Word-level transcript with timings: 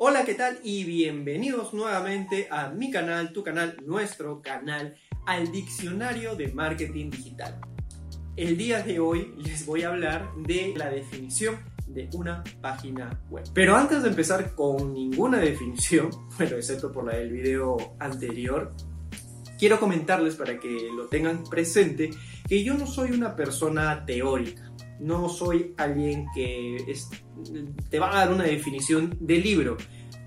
Hola, 0.00 0.24
¿qué 0.24 0.34
tal? 0.34 0.60
Y 0.62 0.84
bienvenidos 0.84 1.74
nuevamente 1.74 2.46
a 2.52 2.68
mi 2.68 2.88
canal, 2.88 3.32
tu 3.32 3.42
canal, 3.42 3.76
nuestro 3.84 4.40
canal, 4.40 4.94
al 5.26 5.50
Diccionario 5.50 6.36
de 6.36 6.52
Marketing 6.52 7.10
Digital. 7.10 7.60
El 8.36 8.56
día 8.56 8.80
de 8.84 9.00
hoy 9.00 9.34
les 9.38 9.66
voy 9.66 9.82
a 9.82 9.88
hablar 9.88 10.30
de 10.36 10.72
la 10.76 10.88
definición 10.88 11.56
de 11.88 12.08
una 12.12 12.44
página 12.60 13.10
web. 13.28 13.44
Pero 13.52 13.74
antes 13.74 14.04
de 14.04 14.10
empezar 14.10 14.54
con 14.54 14.94
ninguna 14.94 15.38
definición, 15.38 16.10
bueno, 16.38 16.54
excepto 16.54 16.92
por 16.92 17.04
la 17.04 17.16
del 17.16 17.32
video 17.32 17.96
anterior, 17.98 18.72
quiero 19.58 19.80
comentarles 19.80 20.36
para 20.36 20.60
que 20.60 20.90
lo 20.94 21.08
tengan 21.08 21.42
presente 21.42 22.10
que 22.48 22.62
yo 22.62 22.74
no 22.74 22.86
soy 22.86 23.10
una 23.10 23.34
persona 23.34 24.06
teórica. 24.06 24.70
No 25.00 25.28
soy 25.28 25.74
alguien 25.76 26.26
que 26.34 26.84
te 27.88 27.98
va 27.98 28.12
a 28.12 28.24
dar 28.24 28.32
una 28.32 28.44
definición 28.44 29.16
de 29.20 29.38
libro. 29.38 29.76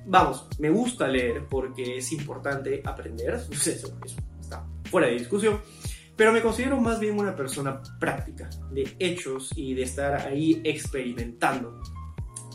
Vamos, 0.06 0.48
me 0.60 0.70
gusta 0.70 1.08
leer 1.08 1.48
porque 1.48 1.98
es 1.98 2.12
importante 2.12 2.82
aprender, 2.84 3.36
eso, 3.52 4.00
está 4.40 4.66
fuera 4.86 5.08
de 5.08 5.14
discusión, 5.14 5.62
pero 6.16 6.34
me 6.34 6.42
considero 6.42 6.80
más 6.80 7.00
bien 7.00 7.18
una 7.18 7.36
persona 7.36 7.82
práctica, 8.00 8.50
de 8.72 8.96
hechos 9.00 9.52
y 9.56 9.74
de 9.74 9.84
estar 9.84 10.16
ahí 10.28 10.62
experimentando. 10.64 11.82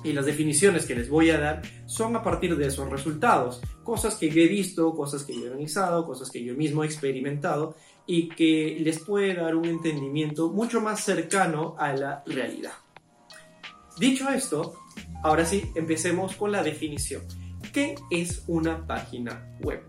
Y 0.05 0.13
las 0.13 0.27
definiciones 0.27 0.87
que 0.87 0.95
les 0.95 1.09
voy 1.09 1.31
a 1.31 1.39
dar 1.39 1.63
son 1.87 2.15
a 2.17 2.23
partir 2.23 2.57
de 2.57 2.67
esos 2.67 2.89
resultados, 2.89 3.61
cosas 3.83 4.15
que 4.17 4.29
yo 4.29 4.43
he 4.43 4.49
visto, 4.49 4.95
cosas 4.95 5.25
que 5.25 5.35
yo 5.35 5.47
he 5.47 5.51
organizado, 5.51 6.07
cosas 6.07 6.31
que 6.31 6.45
yo 6.45 6.55
mismo 6.55 6.85
he 6.85 6.87
experimentado 6.87 7.75
y 8.07 8.29
que 8.29 8.79
les 8.81 9.01
puede 9.01 9.35
dar 9.35 9.57
un 9.57 9.65
entendimiento 9.65 10.51
mucho 10.51 10.81
más 10.81 11.01
cercano 11.03 11.75
a 11.79 11.93
la 11.93 12.23
realidad. 12.27 12.73
Dicho 13.99 14.29
esto, 14.29 14.75
ahora 15.23 15.45
sí, 15.45 15.71
empecemos 15.75 16.37
con 16.37 16.53
la 16.53 16.63
definición. 16.63 17.23
¿Qué 17.73 17.95
es 18.11 18.45
una 18.47 18.87
página 18.87 19.57
web? 19.63 19.83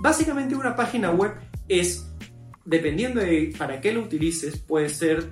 Básicamente 0.00 0.54
una 0.54 0.74
página 0.74 1.10
web 1.10 1.34
es, 1.68 2.10
dependiendo 2.64 3.20
de 3.20 3.54
para 3.56 3.80
qué 3.80 3.92
lo 3.92 4.00
utilices, 4.00 4.58
puede 4.58 4.88
ser 4.88 5.28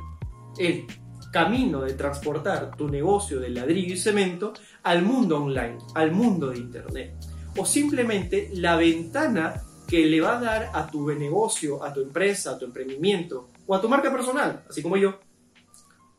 el 0.59 0.87
camino 1.33 1.83
de 1.83 1.95
transportar 1.95 2.77
tu 2.77 2.89
negocio 2.89 3.41
de 3.41 3.51
ladrillo 3.51 3.95
y 3.95 3.99
cemento 3.99 4.53
al 4.83 5.03
mundo 5.03 5.43
online, 5.43 5.79
al 5.95 6.13
mundo 6.13 6.49
de 6.51 6.59
Internet. 6.59 7.15
O 7.57 7.67
simplemente 7.67 8.51
la 8.55 8.77
ventana 8.77 9.63
que 9.89 10.07
le 10.07 10.21
va 10.21 10.39
a 10.39 10.41
dar 10.41 10.71
a 10.75 10.87
tu 10.87 11.09
negocio, 11.11 11.83
a 11.83 11.93
tu 11.93 12.03
empresa, 12.03 12.53
a 12.53 12.59
tu 12.59 12.67
emprendimiento 12.67 13.49
o 13.67 13.75
a 13.75 13.81
tu 13.81 13.89
marca 13.89 14.13
personal, 14.13 14.65
así 14.69 14.83
como 14.83 14.97
yo, 14.97 15.19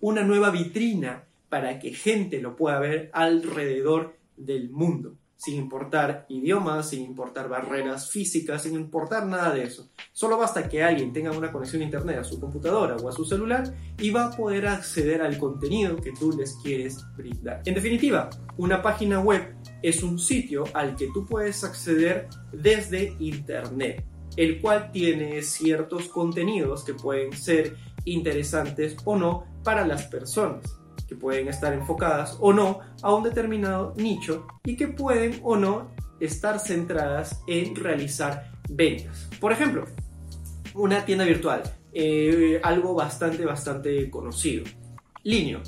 una 0.02 0.24
nueva 0.24 0.50
vitrina 0.50 1.26
para 1.50 1.80
que 1.80 1.94
gente 1.94 2.42
lo 2.42 2.56
pueda 2.56 2.80
ver 2.80 3.10
alrededor 3.14 4.18
del 4.38 4.70
mundo, 4.70 5.16
sin 5.40 5.56
importar 5.56 6.26
idiomas, 6.28 6.90
sin 6.90 7.02
importar 7.02 7.48
barreras 7.48 8.12
físicas, 8.12 8.64
sin 8.64 8.76
importar 8.76 9.26
nada 9.26 9.54
de 9.54 9.64
eso. 9.64 9.90
Solo 10.12 10.38
basta 10.38 10.68
que 10.68 10.84
alguien 10.84 11.14
tenga 11.14 11.32
una 11.32 11.50
conexión 11.50 11.82
internet 11.82 12.18
a 12.18 12.24
su 12.26 12.42
computadora 12.42 12.98
o 12.98 13.08
a 13.08 13.14
su 13.14 13.24
celular 13.24 13.74
y 13.98 14.10
va 14.10 14.26
a 14.26 14.32
poder 14.36 14.68
acceder 14.68 15.22
al 15.22 15.38
contenido 15.38 15.96
que 15.96 16.12
tú 16.12 16.34
les 16.34 16.56
quieres 16.62 16.98
brindar. 17.16 17.62
En 17.66 17.74
definitiva, 17.74 18.30
una 18.58 18.82
página 18.82 19.22
web 19.22 19.56
es 19.82 20.04
un 20.04 20.20
sitio 20.20 20.66
al 20.74 20.98
que 20.98 21.08
tú 21.14 21.26
puedes 21.26 21.64
acceder 21.64 22.28
desde 22.52 23.16
Internet, 23.20 24.04
el 24.36 24.60
cual 24.60 24.92
tiene 24.92 25.42
ciertos 25.42 26.10
contenidos 26.10 26.84
que 26.84 26.96
pueden 26.96 27.32
ser 27.32 27.78
interesantes 28.04 28.98
o 29.06 29.16
no 29.16 29.46
para 29.64 29.88
las 29.88 30.04
personas, 30.08 30.66
que 31.10 31.16
pueden 31.16 31.48
estar 31.48 31.74
enfocadas 31.74 32.38
o 32.40 32.54
no 32.54 32.82
a 33.02 33.14
un 33.14 33.24
determinado 33.24 33.96
nicho 33.98 34.46
y 34.64 34.76
que 34.76 34.88
pueden 34.88 35.40
o 35.44 35.56
no 35.56 35.90
estar 36.20 36.60
centradas 36.60 37.42
en 37.48 37.76
realizar 37.76 38.52
ventas. 38.70 39.28
Por 39.40 39.52
ejemplo, 39.52 39.86
una 40.76 41.04
tienda 41.04 41.26
virtual, 41.26 41.64
eh, 41.92 42.62
algo 42.64 42.94
bastante, 42.94 43.44
bastante 43.44 44.10
conocido. 44.12 44.66
Linio 45.24 45.62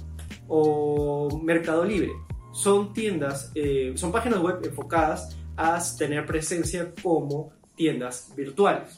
o 0.47 1.41
Mercado 1.43 1.83
Libre 1.83 2.11
son 2.53 2.93
tiendas, 2.93 3.51
eh, 3.55 3.93
son 3.95 4.11
páginas 4.11 4.39
web 4.39 4.59
enfocadas 4.63 5.35
a 5.57 5.81
tener 5.97 6.25
presencia 6.25 6.93
como 7.01 7.51
tiendas 7.75 8.31
virtuales. 8.35 8.95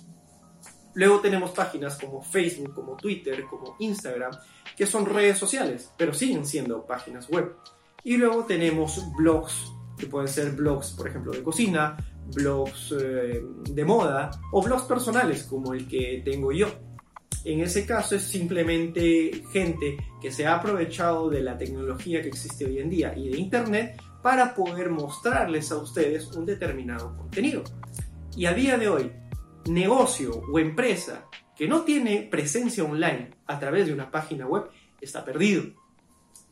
Luego 0.96 1.20
tenemos 1.20 1.52
páginas 1.52 1.98
como 1.98 2.22
Facebook, 2.22 2.74
como 2.74 2.96
Twitter, 2.96 3.46
como 3.50 3.76
Instagram, 3.80 4.32
que 4.76 4.86
son 4.86 5.06
redes 5.06 5.38
sociales, 5.38 5.92
pero 5.98 6.14
siguen 6.14 6.46
siendo 6.46 6.86
páginas 6.86 7.30
web. 7.30 7.56
Y 8.04 8.18
luego 8.18 8.46
tenemos 8.46 9.02
blogs, 9.16 9.72
que 9.98 10.08
pueden 10.08 10.28
ser 10.28 10.52
blogs, 10.52 10.92
por 10.92 11.08
ejemplo, 11.08 11.32
de 11.32 11.42
cocina, 11.42 11.98
blogs 12.34 12.94
eh, 13.00 13.42
de 13.70 13.86
moda 13.86 14.32
o 14.52 14.62
blogs 14.62 14.84
personales 14.84 15.44
como 15.44 15.74
el 15.74 15.88
que 15.88 16.22
tengo 16.24 16.52
yo. 16.52 16.68
En 17.46 17.60
ese 17.60 17.86
caso 17.86 18.16
es 18.16 18.24
simplemente 18.24 19.44
gente 19.52 19.98
que 20.22 20.32
se 20.32 20.46
ha 20.46 20.56
aprovechado 20.56 21.30
de 21.30 21.42
la 21.42 21.58
tecnología 21.58 22.22
que 22.22 22.30
existe 22.30 22.66
hoy 22.66 22.80
en 22.80 22.90
día 22.90 23.14
y 23.18 23.30
de 23.30 23.38
Internet 23.38 24.02
para 24.22 24.56
poder 24.56 24.90
mostrarles 24.90 25.72
a 25.72 25.78
ustedes 25.78 26.32
un 26.32 26.46
determinado 26.46 27.16
contenido. 27.18 27.64
Y 28.36 28.46
a 28.46 28.54
día 28.54 28.78
de 28.78 28.88
hoy, 28.88 29.12
negocio 29.66 30.42
o 30.52 30.60
empresa 30.60 31.26
que 31.56 31.68
no 31.68 31.82
tiene 31.82 32.28
presencia 32.30 32.84
online 32.84 33.32
a 33.48 33.60
través 33.60 33.88
de 33.88 33.94
una 33.94 34.12
página 34.12 34.48
web 34.48 34.70
está 35.02 35.24
perdido. 35.24 35.64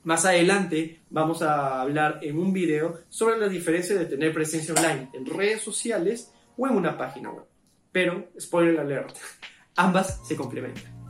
Más 0.03 0.25
adelante 0.25 1.01
vamos 1.09 1.41
a 1.41 1.81
hablar 1.81 2.19
en 2.21 2.39
un 2.39 2.53
video 2.53 3.01
sobre 3.09 3.37
la 3.37 3.47
diferencia 3.47 3.95
de 3.95 4.05
tener 4.05 4.33
presencia 4.33 4.73
online 4.73 5.09
en 5.13 5.25
redes 5.25 5.61
sociales 5.61 6.31
o 6.57 6.67
en 6.67 6.75
una 6.75 6.97
página 6.97 7.29
web. 7.31 7.45
Pero, 7.91 8.29
spoiler 8.39 8.79
alert, 8.79 9.15
ambas 9.75 10.21
se 10.27 10.35
complementan. 10.35 11.05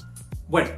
Bueno, 0.47 0.71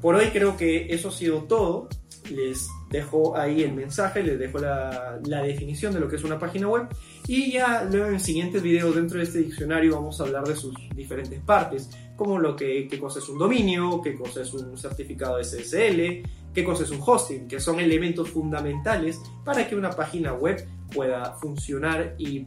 por 0.00 0.14
hoy 0.14 0.26
creo 0.26 0.56
que 0.56 0.94
eso 0.94 1.08
ha 1.08 1.12
sido 1.12 1.44
todo. 1.44 1.88
Les 2.30 2.68
dejo 2.90 3.36
ahí 3.36 3.62
el 3.62 3.72
mensaje, 3.72 4.22
les 4.22 4.38
dejo 4.38 4.58
la, 4.58 5.20
definición 5.22 5.94
de 5.94 6.00
lo 6.00 6.08
que 6.08 6.16
es 6.16 6.24
una 6.24 6.38
página 6.38 6.68
web 6.68 6.88
y 7.26 7.52
ya 7.52 7.84
luego 7.84 8.08
en 8.08 8.20
siguientes 8.20 8.62
videos 8.62 8.94
dentro 8.96 9.18
de 9.18 9.24
este 9.24 9.38
diccionario 9.38 9.94
vamos 9.94 10.20
a 10.20 10.24
hablar 10.24 10.44
de 10.44 10.56
sus 10.56 10.74
diferentes 10.94 11.40
partes, 11.40 11.88
como 12.16 12.38
lo 12.38 12.56
que 12.56 12.88
qué 12.88 12.98
cosa 12.98 13.20
es 13.20 13.28
un 13.28 13.38
dominio, 13.38 14.00
qué 14.02 14.14
cosa 14.14 14.42
es 14.42 14.52
un 14.52 14.76
certificado 14.76 15.42
SSL, 15.42 16.22
qué 16.52 16.64
cosa 16.64 16.82
es 16.82 16.90
un 16.90 17.00
hosting, 17.04 17.46
que 17.46 17.60
son 17.60 17.78
elementos 17.78 18.28
fundamentales 18.28 19.20
para 19.44 19.68
que 19.68 19.76
una 19.76 19.90
página 19.90 20.34
web 20.34 20.66
pueda 20.92 21.34
funcionar 21.34 22.16
y 22.18 22.46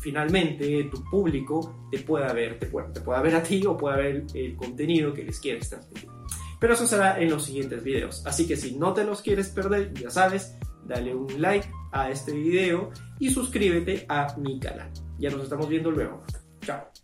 finalmente 0.00 0.84
tu 0.90 1.04
público 1.04 1.88
te 1.90 2.00
pueda 2.00 2.32
ver, 2.32 2.58
te 2.58 2.66
pueda, 2.66 2.92
te 2.92 3.00
pueda 3.00 3.22
ver 3.22 3.36
a 3.36 3.42
ti 3.42 3.64
o 3.64 3.76
pueda 3.76 3.96
ver 3.96 4.26
el 4.34 4.56
contenido 4.56 5.14
que 5.14 5.22
les 5.22 5.38
quieres 5.38 5.68
transmitir. 5.68 6.13
Pero 6.64 6.72
eso 6.72 6.86
será 6.86 7.20
en 7.20 7.28
los 7.28 7.44
siguientes 7.44 7.84
videos. 7.84 8.24
Así 8.24 8.46
que 8.46 8.56
si 8.56 8.76
no 8.76 8.94
te 8.94 9.04
los 9.04 9.20
quieres 9.20 9.50
perder, 9.50 9.92
ya 9.92 10.08
sabes, 10.08 10.56
dale 10.86 11.14
un 11.14 11.26
like 11.38 11.70
a 11.92 12.08
este 12.08 12.32
video 12.32 12.90
y 13.18 13.28
suscríbete 13.28 14.06
a 14.08 14.34
mi 14.38 14.58
canal. 14.58 14.90
Ya 15.18 15.28
nos 15.28 15.42
estamos 15.42 15.68
viendo 15.68 15.90
luego. 15.90 16.24